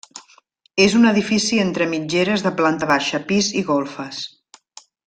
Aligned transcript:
És 0.85 0.95
un 0.99 1.05
edifici 1.09 1.59
entre 1.65 1.89
mitgeres 1.93 2.47
de 2.47 2.55
planta 2.63 2.91
baixa, 2.95 3.23
pis 3.31 3.53
i 3.63 3.67
golfes. 3.73 4.27